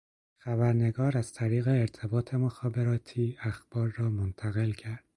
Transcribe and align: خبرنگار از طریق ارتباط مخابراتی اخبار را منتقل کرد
خبرنگار 0.37 1.17
از 1.17 1.33
طریق 1.33 1.67
ارتباط 1.67 2.33
مخابراتی 2.33 3.37
اخبار 3.41 3.93
را 3.97 4.09
منتقل 4.09 4.71
کرد 4.71 5.03